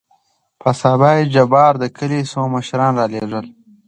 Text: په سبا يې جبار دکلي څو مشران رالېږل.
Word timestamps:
په 0.61 0.69
سبا 0.81 1.09
يې 1.17 1.23
جبار 1.33 1.73
دکلي 1.83 2.21
څو 2.31 2.41
مشران 2.55 2.93
رالېږل. 2.99 3.45